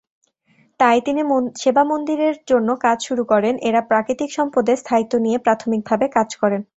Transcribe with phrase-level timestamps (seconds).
[0.79, 1.21] তাই, তিনি
[1.55, 6.61] সেবা মন্দিরের জন্য কাজ শুরু করেন, এঁরা প্রাকৃতিক সম্পদের স্থায়িত্ব নিয়ে প্রাথমিকভাবে কাজ করেন।